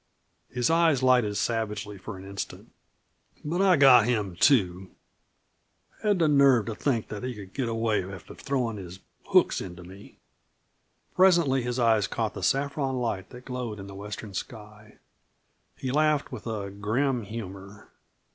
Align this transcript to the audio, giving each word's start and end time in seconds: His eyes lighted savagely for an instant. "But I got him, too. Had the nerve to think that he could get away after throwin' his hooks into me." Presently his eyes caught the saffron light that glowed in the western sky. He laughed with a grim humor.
His 0.49 0.71
eyes 0.71 1.03
lighted 1.03 1.37
savagely 1.37 1.99
for 1.99 2.17
an 2.17 2.25
instant. 2.27 2.71
"But 3.45 3.61
I 3.61 3.75
got 3.75 4.05
him, 4.07 4.35
too. 4.35 4.89
Had 6.01 6.17
the 6.17 6.27
nerve 6.27 6.65
to 6.65 6.73
think 6.73 7.09
that 7.09 7.21
he 7.23 7.35
could 7.35 7.53
get 7.53 7.69
away 7.69 8.03
after 8.11 8.33
throwin' 8.33 8.77
his 8.77 8.99
hooks 9.27 9.61
into 9.61 9.83
me." 9.83 10.17
Presently 11.13 11.61
his 11.61 11.77
eyes 11.77 12.07
caught 12.07 12.33
the 12.33 12.41
saffron 12.41 12.95
light 12.95 13.29
that 13.29 13.45
glowed 13.45 13.79
in 13.79 13.85
the 13.85 13.93
western 13.93 14.33
sky. 14.33 14.97
He 15.77 15.91
laughed 15.91 16.31
with 16.31 16.47
a 16.47 16.71
grim 16.71 17.21
humor. 17.21 17.91